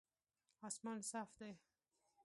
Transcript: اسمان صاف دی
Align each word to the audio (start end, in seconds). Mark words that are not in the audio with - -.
اسمان 0.67 0.99
صاف 1.11 1.29
دی 1.37 1.51